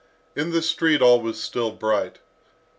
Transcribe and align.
In 0.35 0.49
the 0.49 0.63
street 0.63 0.99
all 1.03 1.21
was 1.21 1.39
still 1.39 1.69
bright. 1.69 2.17